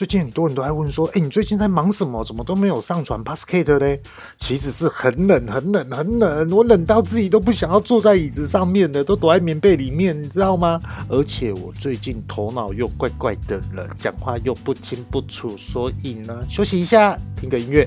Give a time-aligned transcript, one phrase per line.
[0.00, 2.24] 最近很多人都在问说，哎、你最近在忙什么？
[2.24, 4.00] 怎么都没有上传 p a s c a t e 嘞？
[4.38, 10.80] 其实是很冷，很冷，很冷，我冷到自己都不想要坐在椅子上面的，都躲在棉被里面，你知道吗？
[11.10, 17.86] 而且我最近头脑又怪怪的了，讲话又不清不楚，所以呢，休息一下，听个音乐。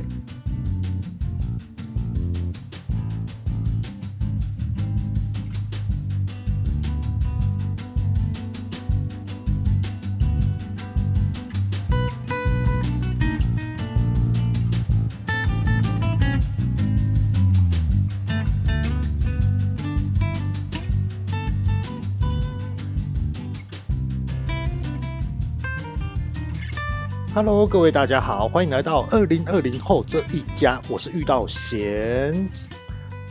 [27.35, 32.47] Hello，各位大家好，欢迎来到二零二零后这一家，我是遇到贤。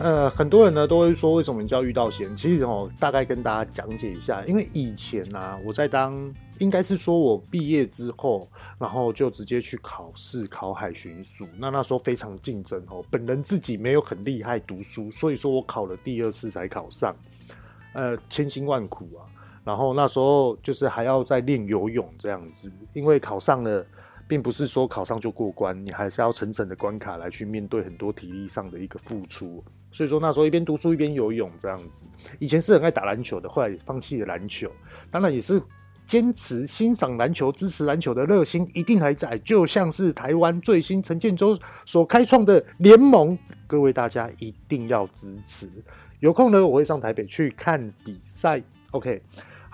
[0.01, 2.37] 呃，很多人呢都会说，为什么叫遇到贤？
[2.37, 6.13] 其实哦，大概跟大家讲解一下，因为以前呢、啊，我在当，
[6.59, 11.47] 应该是说我毕业之后，然后就直接去考试考海巡署。
[11.57, 17.15] 那那时候非常竞争哦，本人自己没有很厉害读书，所以说我考了第二次才考上，
[17.93, 19.31] 呃，千辛万苦啊。
[19.65, 23.87] 然后那时候就是还要再练游泳这样子，因为考上了，
[24.33, 29.63] 并不是说考上就过关，你还是要层层的关卡来去面对很多体力上的一个付出。
[29.93, 32.07] 所以说那时候一边读书一边游泳这样子。
[32.39, 34.73] 以前是很爱打篮球的，后来也放弃了篮球，
[35.11, 35.61] 当然也是
[36.07, 45.69] 坚持欣赏篮球、支持篮球的热心一定还在，就像是台湾最新陈建州所开创的联盟，各位大家一定要支持。
[46.21, 48.63] 有空呢，我会上台北去看比赛。
[48.93, 49.21] OK。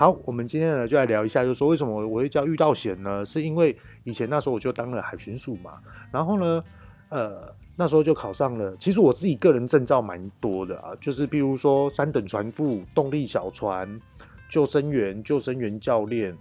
[0.00, 3.24] 好，我们今天呢就来聊一下，就是说为什么我会叫遇到险呢？
[3.24, 5.72] 是因为以前那时候我就当了海巡署嘛，
[6.12, 6.62] 然后呢，
[7.08, 8.76] 呃，那时候就考上了。
[8.78, 14.00] 其实我自己个人证照蛮多的啊，就是比如说三等船副、动力小船、
[14.48, 16.32] 救生员、救生员教练。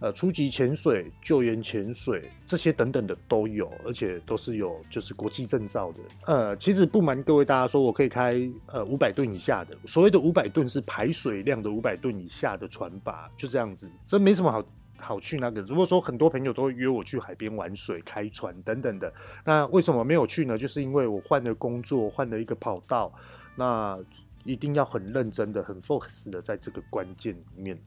[0.00, 5.98] 呃，初级潜水、救援潜水这些等等的都有，而且都是有就是国际证照的。
[6.26, 14.64] 呃，其实不瞒各位大家说，我可以开呃五百吨以下的，所谓的五百吨是排水量的五百吨以下的船吧，就这样子，这没什么好
[14.98, 15.62] 好去那个。
[15.62, 19.12] 如果说很多朋友都会约我去海边玩水、开船等等的，
[19.44, 20.58] 那为什么没有去呢？
[20.58, 23.12] 就是因为我换了工作，换了一个跑道，
[23.56, 23.98] 那
[24.44, 27.78] 一定要很认真的、很 focus 的在这个关键里面。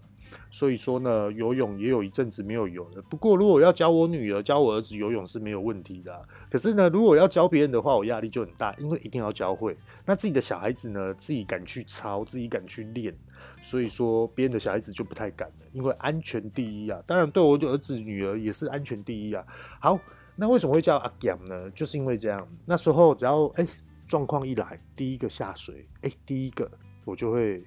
[0.49, 3.01] 所以说呢，游泳也有一阵子没有游了。
[3.09, 6.27] 不过，如果要教我女儿、教我儿子游泳是没有问题的。
[6.49, 9.77] 可是呢，如果要教别人的话，我压力就很大，因为一定要教会。
[10.05, 13.13] 那自己的小孩子呢，自己敢去操，自己敢去练。
[13.61, 17.01] 所以说，别人的小孩子就不太敢了，因为安全第一啊。
[17.05, 19.45] 当然，对我的儿子、女儿也是安全第一啊。
[19.79, 19.99] 好，
[20.35, 21.69] 那为什么会叫阿咸呢？
[21.71, 22.47] 就是因为这样。
[22.65, 23.67] 那时候只要哎
[24.07, 26.71] 状况一来，第一个下水，哎，第一个
[27.05, 27.63] 我就会。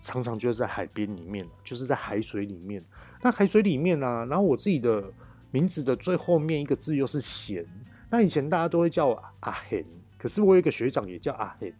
[0.00, 2.84] 常常就是在海边里面，就是在海水里面。
[3.22, 5.04] 那海水里面呢、啊，然后我自己的
[5.50, 7.64] 名字的最后面一个字又是咸。
[8.10, 9.84] 那以前大家都会叫我阿贤，
[10.18, 11.72] 可是我有一个学长也叫阿贤。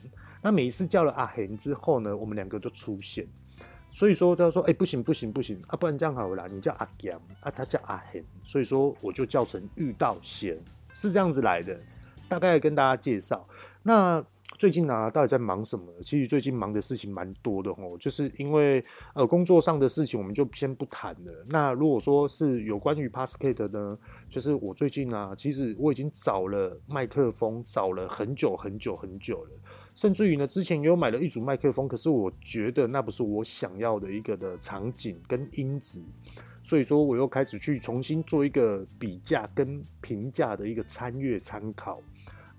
[0.42, 3.26] 那每一次叫了阿贤之后呢，我们两个就出现。
[3.92, 10.56] 所以说他说：“哎、不行不行不行啊，不然这样好了，你叫阿咸啊，他叫阿贤。”所以说我就叫成遇到贤，
[10.94, 11.78] 是这样子来的。
[12.28, 13.44] 大概跟大家介绍
[13.82, 14.24] 那。
[14.58, 15.86] 最近呢、啊，到底在忙什么？
[16.02, 21.46] 其实最近忙的事情蛮多的哦，就是因为呃工作上的事情，我们就先不谈了。
[21.48, 23.96] 那如果说是有关于 Podcast 呢，
[24.28, 29.50] 就是我最近啊，其实我已经找了麦克风，找了很久很久很久了，
[29.94, 36.02] 甚至于呢，之前也有买了一组麦克风，可是我觉得那不是我想要的一个的场景跟音质，
[36.62, 42.02] 所以说我又开始去重新做一个比价跟评价的一个参阅参考。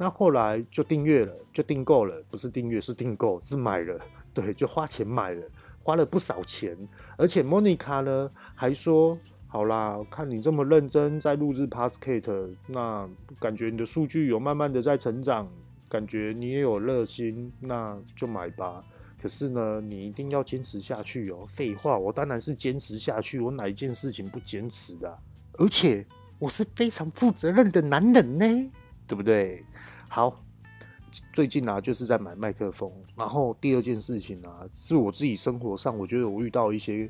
[0.02, 4.00] 那后来就订阅了，就订购了，不是订阅是订购，是买了，
[4.34, 5.48] 对，就花钱买了，
[5.84, 6.76] 花了不少钱。
[7.18, 13.08] 而且 Monica 呢还说，好啦，看你这么认真在录制 Podcast，那
[13.40, 15.48] 感觉你的数据有慢慢的在成长，
[15.88, 18.84] 感觉你也有热心，那就买吧。
[19.22, 21.38] 可是呢，你一定要坚持下去哦。
[21.48, 25.20] 废话，我当然是坚持下去，我哪一件事情不坚持的？
[25.60, 26.04] 而且
[26.40, 28.72] 我是非常负责任的男人呢，
[29.06, 29.64] 对不对？
[30.14, 30.36] 好，
[31.32, 37.10] 最近、啊、就是在买麦克风，然后第二件事情、啊、是我自己生活上，我觉得我遇到一些，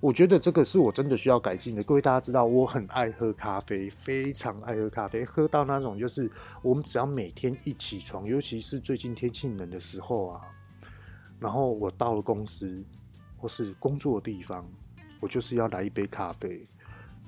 [0.00, 1.84] 我觉得这个是我真的需要改进的。
[1.84, 6.32] 各位大家知道，我很爱喝咖啡，非常爱喝咖啡，喝到那种就是
[6.62, 10.40] 我们只要每天一起床，尤其是最近天气冷的时候啊，
[11.38, 12.82] 然后我到了公司
[13.36, 14.66] 或是工作的地方，
[15.20, 16.66] 我就是要来一杯咖啡，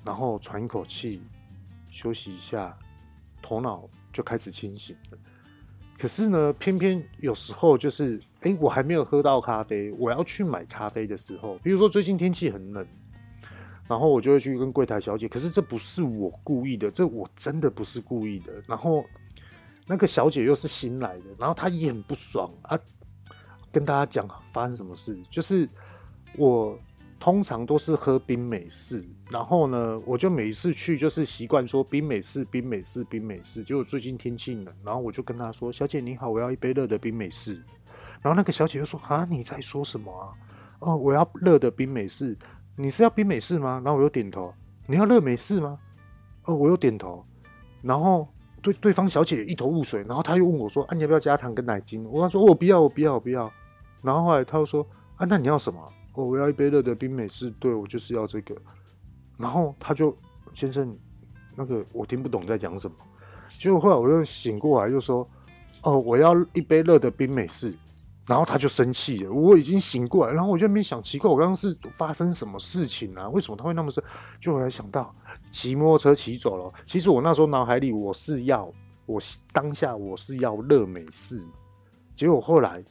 [0.03, 1.21] 然后喘一口气，
[1.91, 2.75] 休息一下，
[3.39, 3.87] 头脑。
[4.13, 5.17] 就开始清醒了，
[5.97, 12.85] 可是呢，偏偏有时候就是，哎、我还没有喝到咖啡，我要去买咖啡的时候，比如说最近天气很冷，
[13.87, 18.53] 然后我就会去跟柜台小姐，可是这不是我故意的，这我真的不是故意的。
[18.67, 19.03] 然后
[19.87, 22.79] 那个小姐又是新来的，然后她也很不爽啊。
[23.71, 25.67] 跟大家讲发生什么事，就是
[26.37, 26.79] 我
[27.23, 33.63] 通常都是喝冰美式，然后呢，我就每次去就是习惯说冰美式、冰美式、冰美式。
[33.63, 37.63] 结果最近天气冷，然后我就跟她说：“小姐你好，我要一杯热的冰美式。”
[38.21, 40.35] 然后那个小姐就说：“啊，你在说什么啊？
[40.79, 42.37] 哦，我要热的冰美式。
[42.75, 44.53] 你是要冰美式吗？”然后我又点头。
[44.85, 45.79] “你要热美式吗？”
[46.43, 47.25] 哦，我又点头。
[47.81, 48.27] 然后。
[48.61, 53.49] 对，对方小姐一头雾水，然后他又问我说：“啊，你要不要加糖跟奶精？”我跟他说：“我不要，我不要，我不要。”
[54.03, 54.85] 然后后来他又说
[55.15, 55.81] ：“啊，那你要什么
[56.13, 57.49] ？”“哦，我要一杯热的冰美式。
[57.59, 58.55] ”“对，我就是要这个。”
[59.37, 60.15] 然后他就
[60.53, 60.97] 先生，
[61.55, 62.95] 那个我听不懂在讲什么。
[63.59, 65.27] 结果后来我又醒过来，就说
[65.83, 67.75] ：“哦，我要一杯热的冰美式。”
[68.25, 69.31] 然后他就生气了。
[69.33, 73.27] 我已经醒过来，然后我就没想奇怪，我刚刚是发生什么事情啊？
[73.27, 74.01] 为什么他会那么生？
[74.39, 75.13] 就后来想到
[75.51, 76.71] 骑摩托车骑走了。
[76.85, 78.71] 其实我那时候脑海里我是要，
[79.05, 79.21] 我
[79.51, 81.45] 当下我是要热美式，
[82.15, 82.81] 结果后来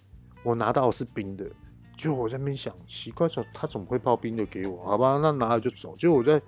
[0.43, 1.47] 我拿到是冰的。
[2.03, 4.85] 就我在那边想，奇怪，说他怎么会泡冰的给我？
[4.85, 5.95] 好吧，那拿了就走。
[5.97, 6.43] 就我在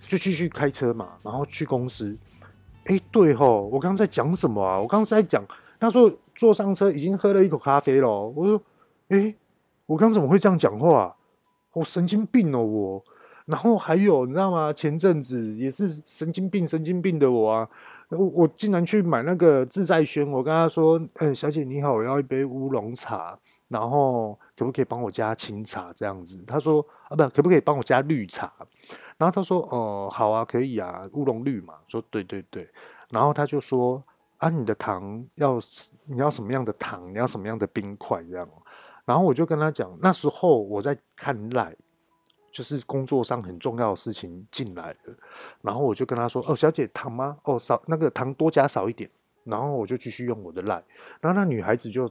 [0.00, 2.18] 就继续开车嘛，然后去公司。
[2.86, 4.80] 哎，对吼，我刚刚在讲什么啊？
[4.80, 5.44] 我刚刚在讲。
[5.78, 8.08] 他说坐上车已经喝了一口咖啡了。
[8.08, 8.60] 我说
[9.10, 9.36] ：“诶，
[9.86, 11.14] 我刚怎么会这样讲话？
[11.74, 13.04] 我神经病哦，我。
[13.44, 14.72] 然后还有你知道吗？
[14.72, 17.68] 前阵子也是神经病神经病的我啊，
[18.08, 20.28] 我我竟然去买那个自在轩。
[20.28, 23.38] 我跟他说：‘诶，小姐你好，我要一杯乌龙茶，
[23.68, 28.52] 然后可不可以帮我加清茶这样子？’他说：‘啊，不，可不可以帮我加绿茶？’
[29.18, 32.68] 然后他说：‘哦，好啊，可以啊，乌龙绿嘛。’说对对对，
[33.10, 34.02] 然后他就说。”
[34.36, 35.58] 啊，你的糖要
[36.04, 37.10] 你要什么样的糖？
[37.10, 38.22] 你要什么样的冰块？
[38.24, 38.46] 这样，
[39.06, 41.74] 然后我就跟他讲，那时候我在看赖，
[42.52, 45.14] 就是工作上很重要的事情进来了，
[45.62, 47.38] 然后我就跟他说：“哦，小姐，糖吗？
[47.44, 49.10] 哦，少那个糖多加少一点。”
[49.44, 50.84] 然后我就继续用我的赖，
[51.22, 52.06] 然后那女孩子就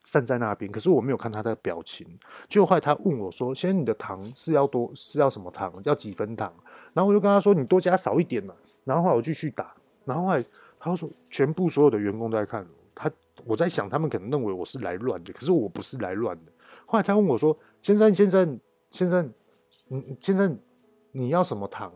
[0.00, 2.06] 站在那边，可是我没有看他的表情。
[2.48, 5.72] 就后来他问我说：“先生，你的糖是要多是要什么糖？
[5.84, 6.52] 要几分糖？”
[6.94, 8.54] 然后我就跟他说：“你多加少一点嘛。”
[8.84, 9.74] 然后后来我继续打，
[10.04, 10.44] 然后后来。
[10.80, 12.64] 他说：“全部所有的员工都在看
[12.94, 13.10] 他，
[13.44, 16.52] 我在想，他们可能认为我是来乱的，可是我不是来乱的。
[16.86, 19.34] 后来他问我说：‘先生，先生，先生，
[19.88, 20.56] 你先生，
[21.10, 21.92] 你要什么糖？’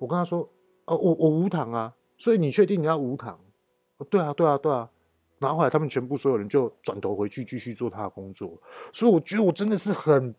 [0.00, 0.40] 我跟他说
[0.86, 3.38] ：‘哦，我我无糖啊。’所以你确定你要无糖？
[4.10, 4.90] 对啊，对啊，对啊。
[5.40, 8.56] 然后后来他们全部所有人就转头回去继续做他的工作。
[8.92, 10.32] 所以我觉得我真的是很。”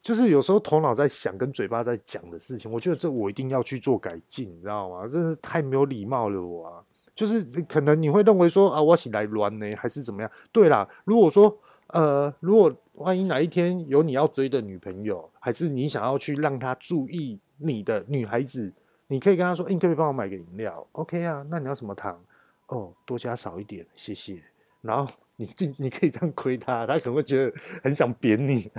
[0.00, 5.04] 就是有时候头脑在想跟嘴巴在讲的事情，我觉得这我一定要去做改进，你知道吗？
[5.08, 6.80] 真是太没有礼貌了，我啊，
[7.12, 10.30] 就是可能你会认为说啊，我起来乱呢，还是怎么样？
[10.52, 18.72] 对啦，如果说呃，如果万一哪一天有你要追的女朋友，还是你想要去让她注意你的女孩子，
[19.08, 21.44] 你可以跟她说，欸，你可以帮我买个饮料，OK 啊？
[21.50, 22.22] 那你要什么糖？
[22.68, 24.42] 哦，多加少一点，谢谢。
[24.80, 27.52] 然后你这你可以这样亏他，他可能会觉得
[27.82, 28.70] 很想扁你。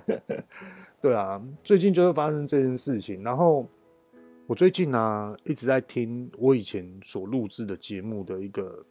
[1.02, 3.22] 对啊，最近就会发生这件事情。
[3.24, 3.70] 然后
[4.46, 8.86] 我最近呢、啊、一直在听我以前所录制的节目的一个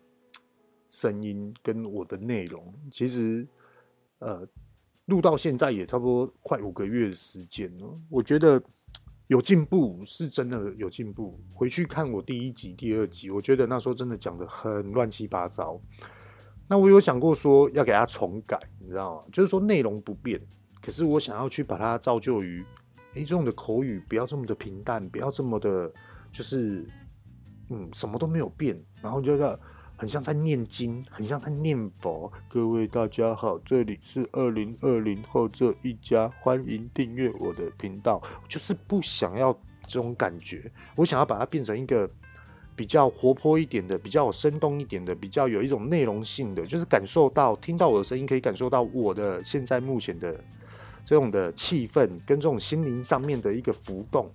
[0.88, 2.72] 声音跟我的内容。
[2.92, 3.46] 其实
[4.18, 4.46] 呃，
[5.06, 8.00] 录到现在也差不多快五个月的时间了。
[8.08, 8.62] 我觉得
[9.28, 11.40] 有进步，是真的有进步。
[11.52, 15.80] 回去看我第一集、第二集，我觉得那时候真的讲得很乱七八糟。
[16.68, 19.24] 那我有想过说要给他重改，你知道吗？
[19.32, 20.40] 就是说内容不变。
[20.80, 22.64] 可是我想要去把它造就于，
[23.14, 25.92] 哎，这种的口语不要这么的平淡，不要这么的，
[26.30, 26.86] 就是，
[27.70, 29.60] 嗯，什么都没有变，然后就要
[29.96, 32.30] 很像在念经，很像在念佛。
[32.48, 38.22] 各位大家好，这里是二零二零后这一家，欢迎订阅我的频道。
[38.46, 39.52] 就是不想要
[39.86, 42.08] 这种感觉，我想要把它变成一个
[42.76, 50.38] 比较活泼一点的，比较生动一点的，比较有一种内容性的，就是感受到听到我的声音，可以感受到我的现在目前的。
[51.08, 54.28] 这种的气氛跟这种心灵上面的一个浮动，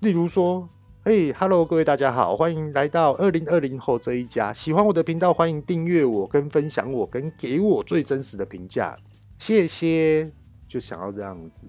[0.00, 0.68] 例如说，
[1.02, 4.52] 嘿，Hello，各位大家好，欢迎来到二零二零后这一家。
[4.52, 8.98] 喜欢我的频道，欢迎订阅我跟分享我跟给我最真实的评价，
[9.38, 10.30] 谢谢。
[10.68, 11.66] 就想要这样子，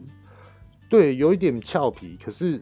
[0.89, 2.61] 对，有一点俏皮，可是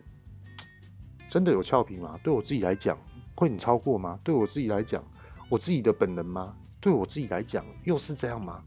[1.28, 2.20] 真的有俏皮吗？
[2.24, 2.96] 对我自己来讲，
[3.34, 4.20] 会很超过吗？
[4.24, 5.04] 对我自己来讲，
[5.50, 6.56] 我自己的本能吗？
[6.80, 8.64] 对我自己来讲，又是这样吗？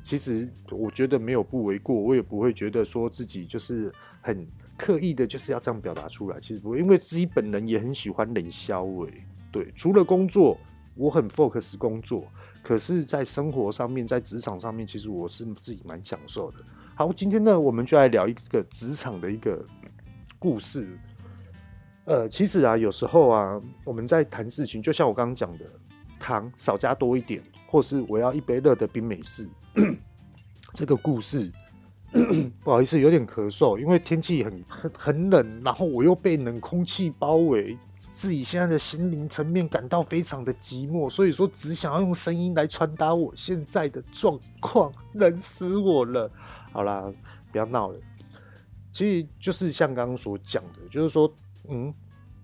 [0.00, 4.46] 其实我觉得没有不为过，我也不会觉得说自己就是很
[4.82, 6.40] 刻意的，就是要这样表达出来。
[6.40, 9.06] 其实不会，因为自己本人也很喜欢冷笑话。
[9.52, 10.58] 对，除了工作，
[10.96, 12.26] 我很 focus 工作，
[12.64, 16.64] 可是，在生活上面，在职场上面，其实我是自己蛮享受的。
[16.96, 19.64] 好，今天呢，我们就来聊一个职场的一个
[20.36, 20.98] 故事。
[22.04, 25.64] 呃，其实啊，有时候啊，我们在谈事情，就像我刚刚讲的，
[26.18, 29.48] 糖少加多一点，或是我要一杯热的冰美式。
[30.74, 31.52] 这个故事，
[32.62, 46.30] 不好意思，有点咳嗽，因为天气很很很冷，然后我又被冷空气包围，自己现在的心灵层面感到非常的寂寞，所以说只想要用声音来传达我现在的状况，冷死我了。
[46.72, 47.10] 好啦，
[47.50, 47.98] 不要闹了，
[48.92, 51.32] 其实就是像刚刚所讲的，就是说。
[51.68, 51.94] 嗯，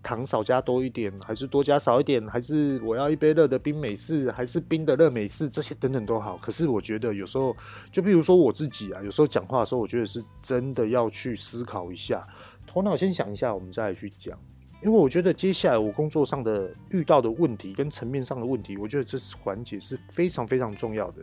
[0.03, 6.37] 糖少加多一点，还是多加少一点，还是我要一杯热的冰美式，还是冰的热美式，这些等等都好。
[6.39, 7.55] 可是我觉得有时候，
[7.91, 12.27] 就比如说我自己啊，有时候讲话的时候，我觉得是真的要去思考一下，
[12.67, 14.39] 头脑先想一下，我们再去讲。
[14.83, 21.23] 因为我觉得接下来我工作上的遇到的问题跟层面上的问题，我觉得这是环节是非常非常重要的。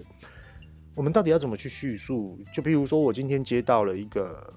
[0.94, 2.38] 我们到底要怎么去叙述？
[2.54, 4.54] 就比如说我今天接到了一个。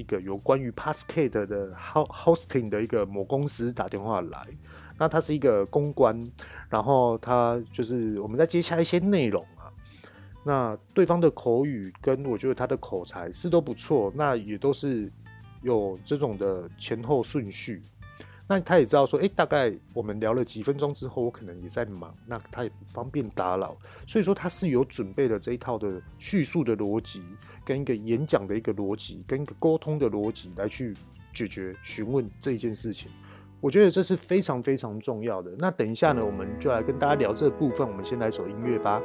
[0.00, 4.48] 一个有关于 Passkey 的 hosting 的一个某公司打电话来，
[4.98, 6.30] 那他是一个公关，
[6.68, 9.68] 然后他就是我们在接下一些内容啊，
[10.44, 15.12] 那对方的口语跟我觉得他的口才是都不错，那也都是
[15.62, 17.82] 有这种的前后顺序。
[18.50, 23.76] 那他也知道说，哎，大概我们聊了几分钟之后，我可能也在忙，那他也不方便打扰，
[24.08, 27.22] 所以说他是有准备了这一套的叙述的逻辑，
[27.64, 30.92] 跟一个演讲的一个逻辑，跟一个沟通的逻辑来去
[31.32, 33.08] 解决询问这一件事情。
[33.60, 35.52] 我觉得这是非常非常重要的。
[35.56, 37.86] 那等一下呢，我们就来跟大家聊这部分。
[37.86, 39.00] 我们先来首音乐吧。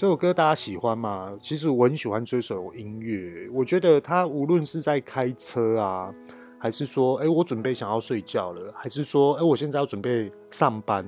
[0.00, 1.36] 这首歌大家喜欢吗？
[1.42, 3.46] 其实我很喜欢这首音乐。
[3.52, 6.10] 我觉得它无论是在开车啊，
[6.58, 11.06] 还是说，哎，我准备想要睡觉了，还是说，哎，我现在要准备上班。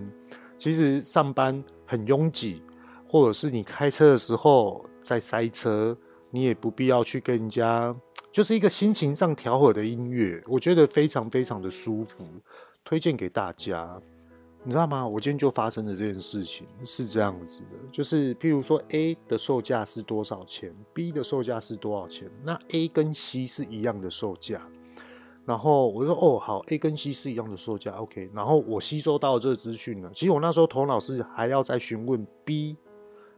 [0.58, 2.62] 其实上班很拥挤，
[3.08, 5.96] 或者是你开车的时候在塞车，
[6.30, 7.96] 你也不必要去跟人家，
[8.30, 10.44] 就是一个心情上调和的音乐。
[10.46, 12.28] 我觉得非常非常的舒服，
[12.84, 13.98] 推荐给大家。
[14.64, 15.04] 你知道吗？
[15.04, 24.64] 我今天就发生了这件事情，是这样子的，就是譬如说 A 的售价是多少钱，B 的售价是多少钱，那 A 跟 C 是一样的售价，
[25.44, 32.76] 然后我就说哦好，A 跟 C 是一样的售价，OK，然后我吸收到这个资讯呢，其实我那时候头脑是还要再询问 B，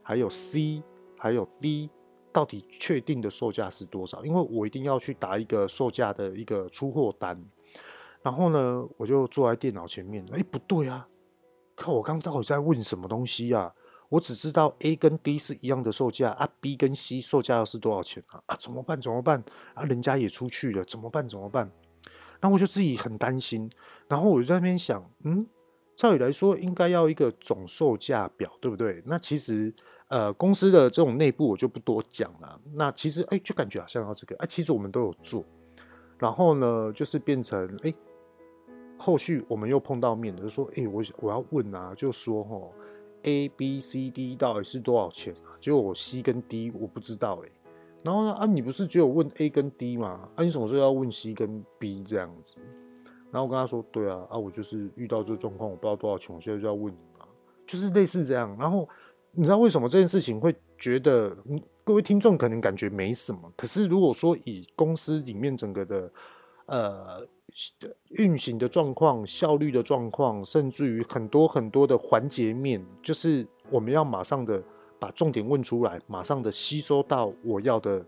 [0.03, 0.83] 还有 C，
[1.17, 1.89] 还有 D，
[2.33, 7.43] 到底确定的售价是多少，因为我一定要去打一个售价的一个出货单，
[8.21, 11.09] 然后呢，我就坐在电脑前面，哎，不对啊。
[11.77, 13.73] 看我刚到底在问什么东西啊？
[14.11, 18.41] 我只知道 A 跟 D 是一样的售价啊，B 跟 C 售价要是多少钱啊？
[18.47, 19.01] 啊，怎么办？
[19.01, 19.43] 怎么办？
[19.73, 21.27] 啊，人家也出去了，怎么办？
[21.29, 21.69] 怎么办？
[22.39, 23.69] 然后我就自己很担心，
[24.07, 25.45] 然后我就在那边想，嗯，
[25.97, 29.03] 照理来说应该要一个总售价表，对不对？
[29.07, 29.75] 那其实
[30.09, 32.61] 呃，公司的这种内部我就不多讲了。
[32.75, 35.45] 那其实哎，就感觉好像要这个，哎，其实我们都有做。
[36.19, 37.93] 然后呢，就是变成哎。
[38.99, 42.71] 后续我们又碰到面了，就说：“哎、欸，我我要问啊，就说哦
[43.25, 45.53] ，A、B、C、D 到底是多少钱啊？
[45.61, 47.49] 结果我 C 跟 D 我不知道哎、
[48.03, 50.29] 然后呢，啊，你不是只有问 A 跟 D 吗？
[50.37, 52.57] 啊，你什么时候要问 C 跟 B 这样子？
[53.31, 57.27] 然后我跟他说：对啊，啊，我就是遇到这个状况，我不知道多少钱，我现在就要问你嘛，
[57.67, 58.57] 就是类似这样。
[58.59, 58.89] 然后
[59.33, 61.37] 你知道为什么这件事情会觉得，
[61.83, 66.13] 各位听众可能感觉没什么，可是如果说以公司里面整个的，
[66.67, 67.27] 呃。
[68.09, 74.61] 运行的状况、效率的状况，甚至于很多很多的环节面，就是我们要马上的
[74.99, 78.05] 把重点问出来，马上的吸收到我要的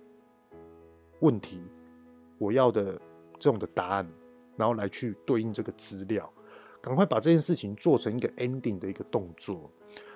[1.21, 1.63] 问题，
[2.41, 3.01] 我要的
[3.39, 4.13] 这种的答案，
[4.57, 6.29] 然后来去对应这个资料，
[6.81, 9.71] 赶快把这件事情做成一个 ending 的一个动作。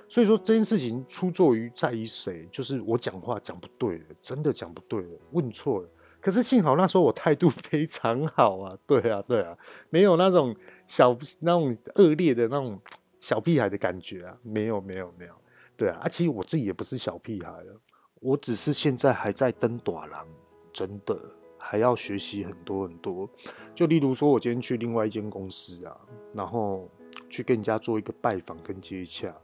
[0.08, 2.48] 所以说这件事情出作于在于谁？
[2.50, 5.88] 就是我讲话讲不对了，真的讲不对了，问错了。
[6.20, 9.56] 可是幸好那时候我态度非常好啊，对啊，对啊，
[9.88, 10.54] 没有那种
[10.86, 12.78] 小那种恶劣的那种
[13.18, 15.32] 小屁孩的感觉啊，没有没有没有，
[15.76, 17.80] 对啊，啊其实我自己也不是小屁孩了，
[18.20, 20.26] 我只是现在还在登短廊，
[20.72, 21.18] 真的
[21.56, 23.28] 还要学习很多很多。
[23.74, 25.96] 就例如说，我今天去另外一间公司啊，
[26.34, 26.88] 然后
[27.28, 29.34] 去跟人家做一个拜访跟接洽，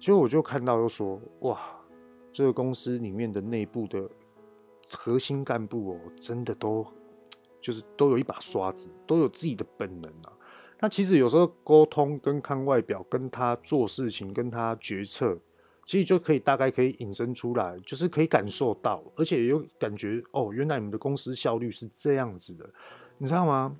[0.00, 1.60] 结果我就看到又说，哇，
[2.32, 4.08] 这个公司里面的内部的。
[4.90, 6.86] 核心干部哦，真的都
[7.60, 10.32] 就是都有一把刷子，都有自己的本能啊。
[10.80, 15.36] 那其实有时候沟通跟看外表，跟他做事情，跟他决策，
[15.84, 22.68] 其实就可以大概可以引申出来，就是可以感受到，而且有感觉哦，原来你们的公司效率是这样子的，
[23.18, 23.76] 你知道吗？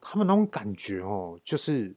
[0.00, 1.92] 他们那种感觉哦，就是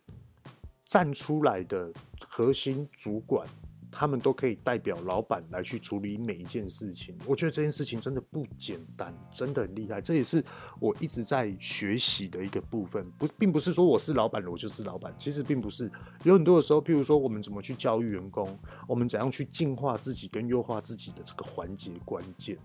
[0.84, 1.94] 站出来的
[2.28, 3.48] 核心主管。
[3.92, 10.00] 他们都可以代表老板来去处理每一件事情，我觉得这件事情真的不简单，真的很厉害。
[10.00, 10.44] 这也是
[10.80, 15.14] 我一直在学习的一个部分，不，并不是说我是老板，我就是老板。
[15.18, 15.92] 其实并不是，
[16.24, 22.58] 有很多的时候，譬如说我们怎么去教育员工，我们怎样去进化自己跟优化自己的这个环节关键。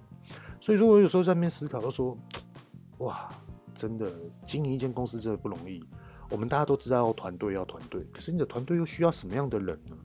[0.60, 2.16] 所以说我有时候在那边思考，都说，
[2.98, 3.28] 哇，
[3.74, 4.10] 真的
[4.46, 5.82] 经营一间公司真的不容易。
[6.30, 9.96] 我们大家都知道要团队要团队，可是你的团队又需要什么样的人呢？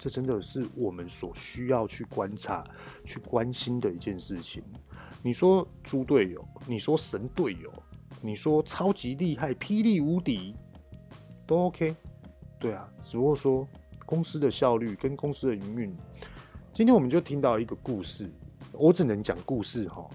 [0.00, 2.64] 这真的是我们所需要去观察、
[3.04, 4.62] 去关心的一件事情。
[5.22, 7.70] 你说猪队友，你说神队友，
[8.22, 10.54] 你说超级厉害、霹雳无敌，
[11.46, 11.94] 都 OK。
[12.58, 13.68] 对啊，只不过说
[14.06, 15.94] 公司的效率跟公司的营运。
[16.72, 18.32] 今天我们就听到一个故事，
[18.72, 20.08] 我只能讲故事哈。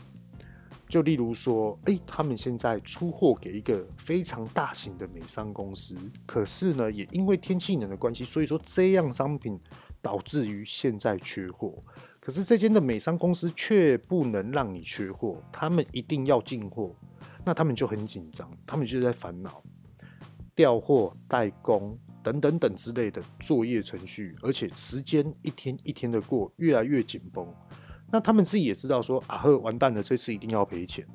[0.87, 9.59] 就例如说，哎，他们现在出货给一个非常大型的美商公司，可是呢，也因为天气冷的关系，所以说这样商品
[10.01, 11.73] 导致于现在缺货。
[12.21, 16.95] 可是这间的美商公司却不能让你缺货，他们一定要进货，
[17.43, 19.63] 那他们就很紧张，他们就在烦恼
[20.55, 27.47] 调货、代工等等等之类的作业程序，而且时间一天一天的过，越来越紧绷。
[28.11, 31.05] 那他们自己也知道说啊呵，完蛋了，这次一定要赔钱。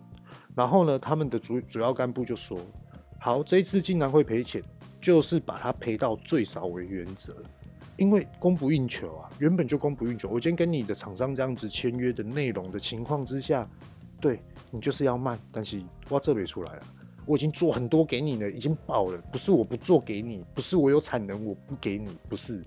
[0.55, 2.59] 然后呢，他们的主主要干部就说：
[3.19, 4.63] 好，这一次竟然会赔钱，
[5.01, 7.35] 就是把它赔到最少为原则，
[7.97, 10.29] 因为供不应求啊，原本就供不应求。
[10.29, 13.67] 我今天跟你的厂商这样子签约的内容的情况之下，
[14.21, 16.83] 对你就是要慢，但是我这边出来了，
[17.25, 22.63] 我已经做很多给你了，已经爆了，不是我不做给你，不是我有产能我不给你，不是，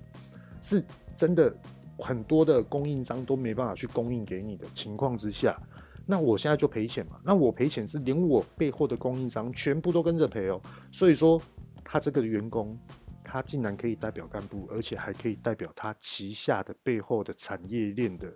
[0.62, 1.54] 是真的。
[1.97, 5.62] 很多的供应商都没办法去供应给你的情况之下，
[6.06, 7.19] 那我现在就赔钱嘛？
[7.23, 10.60] 那我赔钱是连我背后的供应商全部都跟着赔哦。
[10.91, 11.41] 所以说，
[11.84, 12.77] 他这个员工，
[13.23, 18.34] 他竟然可以代表干部，而且还可以代表他旗下的背后的产业链的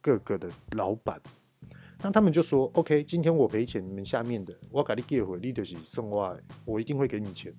[0.00, 1.20] 各个的老板。
[2.04, 7.52] 那他们就说：“OK，今天我赔钱，你们下面的我给你给回，你就是送我，我一定会给你钱。”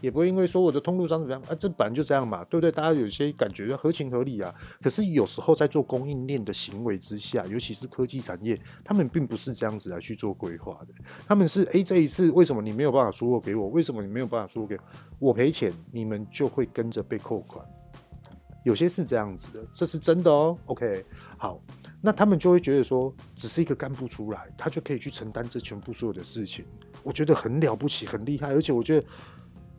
[0.00, 2.70] 也不会因为说我的通路商怎么样啊，这本来就这样嘛，对不对？
[2.70, 4.54] 大家有些感觉合情合理啊。
[4.82, 10.94] 可是有时候在做供应链的行为之下，尤其是科技产业，他们并不是这样子来去做规划的。
[11.26, 13.68] 他们是诶，这一次为什么你没有办法出货给我？
[13.68, 14.80] 为什么你没有办法出货给我？
[15.18, 17.64] 我赔钱，你们就会跟着被扣款。
[18.64, 20.58] 有些是这样子的，这是真的哦。
[20.66, 21.04] OK，
[21.38, 21.60] 好，
[22.02, 26.64] 那他们就会觉得说，只是一个干部出来，他就可以去承担这全部所有的事情。
[27.02, 29.06] 我觉得很了不起，很厉害，而且我觉得。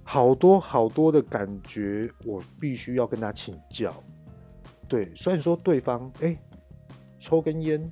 [0.09, 3.93] 好多好多的感觉，我必须要跟他请教。
[4.87, 6.41] 对，虽然说对方哎、
[7.19, 7.91] 抽根烟，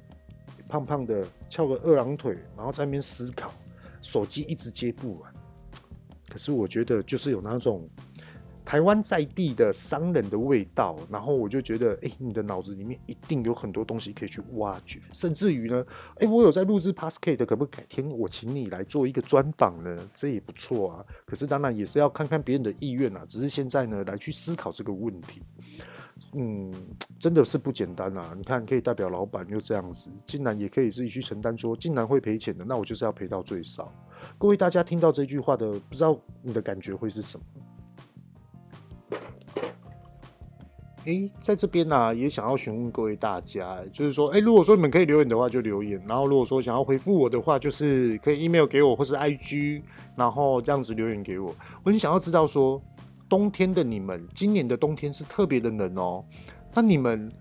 [0.69, 3.51] 胖胖的，翘个二郎腿，然后在那边思考，
[4.01, 5.33] 手机一直接不完。
[6.29, 7.85] 可是我觉得就是有那种。
[8.65, 15.85] 台湾在地的商人的味道，然后我就觉得，哎、你的脑子里面一定有很多东西可以去挖掘，甚至于呢，
[16.17, 19.95] 哎、我有在录制 Podcast，可不可以改天我请你来做一个专访呢？
[20.15, 21.05] 这也不错啊。
[21.25, 23.23] 可是当然也是要看看别人的意愿啊。
[23.29, 25.41] 只是现在呢，来去思考这个问题，
[26.33, 26.73] 嗯，
[27.19, 28.33] 真的是不简单啊。
[28.35, 33.93] 你看，可以代表老板又这样子，竟然也可以自己去承担，说竟然会赔钱的，那我就是要赔到最少。
[34.39, 37.45] 各位大家听到这句话的，不知道你的感觉会是什么？
[41.07, 49.83] 哎、欸，在这边呢、也想要询问各位大家，就是说，哎、欸，如果说你们可以留言的话，就留言；然后如果说想要回复我的话，就是可以 email 给我，或是 IG，
[50.15, 51.53] 然后这样子留言给我。
[51.83, 52.81] 我很想要知道说，
[53.29, 56.25] 冬天的你们，今年的冬天是特别的冷哦，
[56.73, 57.31] 那你们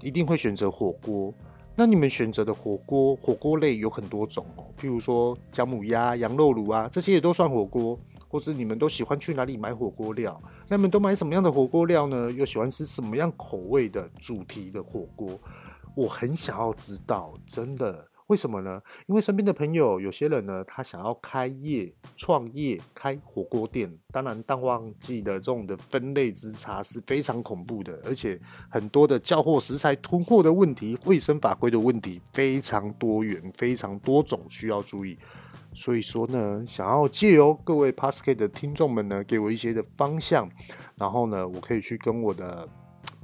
[0.00, 1.34] 一定会选择火锅。
[1.74, 7.98] 那你们选择的火锅，火锅类有很多种哦，譬如说姜母鸭、羊肉炉啊，这些也都算火锅。
[8.32, 10.40] 或是你们都喜欢去哪里买火锅料？
[10.70, 12.30] 那你们都买什么样的火锅料呢？
[12.30, 15.36] 又喜欢吃什么样口味的主题的火锅？
[15.96, 18.80] 我很想要知道，真的，为什么呢？
[19.08, 23.92] 因为身边的朋友有些人呢，他想要开业、创业、开火锅店。
[24.12, 35.18] 当然，淡旺季的这种的分类之差是非常恐怖的，而且很多的叫货食材囤货的问题、卫生法规的问题非常多元、非常多种，需要注意。
[35.80, 40.46] 所以说呢，想要借由各位 p a s c a 的听众们呢，给我一些的方向，
[40.94, 42.68] 然后呢，我可以去跟我的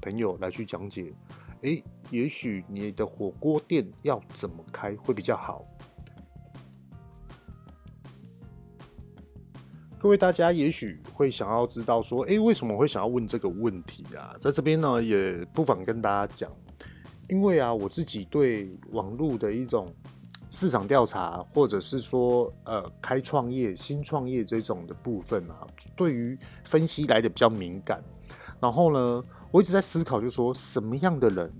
[0.00, 1.12] 朋友来去讲解。
[1.60, 5.66] 诶，也许你的火锅店要怎么开会比较好？
[9.98, 14.34] 各位大家也许会想要知道说，诶，为什么会想要问这个问题啊？
[14.40, 16.50] 在这边呢，也不妨跟大家讲，
[17.28, 19.94] 因为啊，我自己对网络的一种
[20.56, 28.02] 市场调查，或者是说呃开创业、新创业这种的部分啊，对于分析来的比较敏感。
[28.58, 31.52] 然后呢，我一直在思考，就是说什么样的人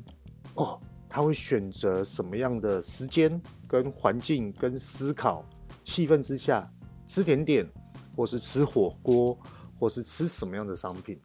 [0.54, 0.80] 哦，
[1.10, 5.44] 他会选择什么样的时间、跟环境、跟思考
[5.82, 6.66] 气氛之下
[7.06, 7.68] 吃甜点。
[8.16, 9.36] 或是吃火锅，
[9.78, 11.20] 或是吃什么样的商品？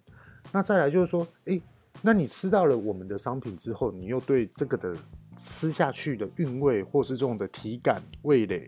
[0.52, 1.62] 那再来就是说，诶，
[2.02, 4.94] 那你吃到了我们的商品之后，你又对这个的
[5.38, 8.68] 吃下去的韵味，或是这种的体感、味蕾，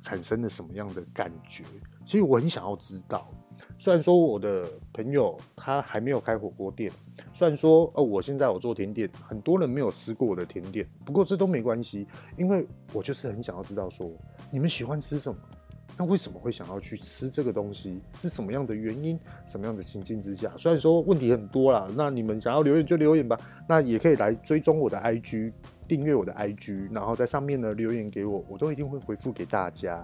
[0.00, 1.64] 产生了什么样的感觉？
[2.04, 3.30] 其实我很想要知道。
[3.78, 6.90] 虽然说我的朋友他还没有开火锅店，
[7.34, 12.06] 虽然说哦，我现在我做甜点，很多人没有吃过我的甜点，不过这都没关系，
[12.38, 14.10] 因为我就是很想要知道说，
[14.50, 15.38] 你们喜欢吃什么？
[15.98, 18.00] 那为什么会想要去吃这个东西？
[18.14, 19.18] 是什么样的原因？
[19.44, 20.50] 什么样的情境之下？
[20.56, 23.38] 虽然说问题很多啦，那你们想要留言就留言吧。
[23.68, 25.52] 那也可以来追踪我的 IG，
[25.90, 30.00] 订阅我的 IG，然后在上面呢留言给我，我都一定会回复给大家。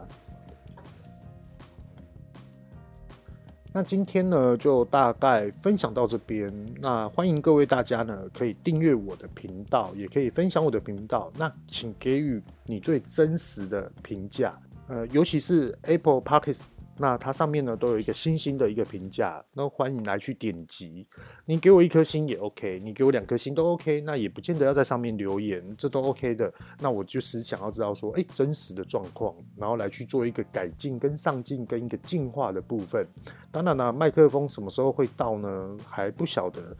[3.73, 6.53] 那今天呢就大概分享到这边。
[6.81, 11.31] 那欢迎各位大家呢可以订阅我的频道，也可以分享我的频道。
[11.39, 14.59] 那请给予你最真实的评价。
[14.89, 16.63] 呃，尤其是 Apple Podcast，
[16.99, 21.07] 那它上面呢都有一个星星的一个评价，那欢迎来去点击。
[21.45, 26.53] 你给我一颗星也 OK，你给我两颗星都 OK，那也不见得要在上面留言，这都 OK 的。
[26.81, 33.07] 那我就是想要知道说，哎，真实的状况，然后来去做一个改进、跟上进、跟一个进化的部分。
[33.51, 35.77] 当然了，麦克风什么时候会到呢？
[35.87, 36.77] 还不晓得。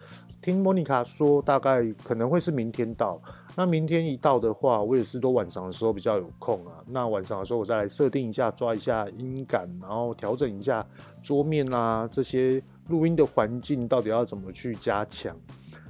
[0.47, 3.21] 听莫妮卡说，大概可能会是明天到。
[3.57, 6.75] 那明天一到的话，我也是都晚上的时候比较有空啊。
[6.87, 10.87] 那晚上的时候，我再来设定一下，抓一下音感，然后调整一下
[11.25, 15.37] 桌面啊，这些录音的环境到底要怎么去加强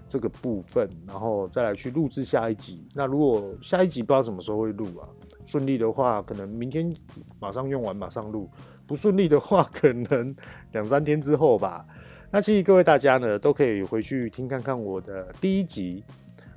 [0.08, 2.88] 这个部分，然后再来去录制下一集。
[2.94, 5.06] 那如果下一集不知道什么时候会录啊，
[5.44, 6.96] 顺利的话，可能明天
[7.42, 8.48] 马上用完马上录；
[8.86, 10.34] 不顺利的话，可能
[10.72, 11.84] 两三天之后吧。
[12.30, 16.04] 那其实各位大家呢，都可以回去听看看我的第一集，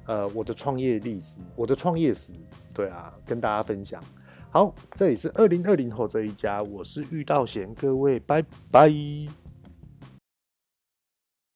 [0.06, 2.34] 呃，我的创业历史，我的创业史，
[2.76, 4.04] 对啊，跟大家分享。
[4.52, 8.90] 好，这里是二零二零后这一家，我是玉道贤，各位拜拜。